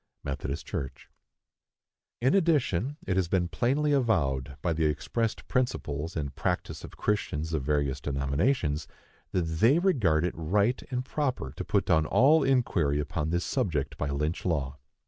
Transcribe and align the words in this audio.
(Methodist 0.23 0.65
Church.) 0.65 1.11
In 2.21 2.33
addition, 2.33 2.97
it 3.05 3.17
has 3.17 3.27
been 3.27 3.47
plainly 3.47 3.91
avowed, 3.91 4.57
by 4.63 4.73
the 4.73 4.85
expressed 4.87 5.47
principles 5.47 6.15
and 6.17 6.33
practice 6.33 6.83
of 6.83 6.97
Christians 6.97 7.53
of 7.53 7.61
various 7.61 8.01
denominations, 8.01 8.87
that 9.31 9.43
they 9.43 9.77
regard 9.77 10.25
it 10.25 10.33
right 10.35 10.81
and 10.89 11.05
proper 11.05 11.53
to 11.55 11.63
put 11.63 11.85
down 11.85 12.07
all 12.07 12.43
inquiry 12.43 12.99
upon 12.99 13.29
this 13.29 13.45
subject 13.45 13.95
by 13.99 14.09
Lynch 14.09 14.43
law. 14.43 14.79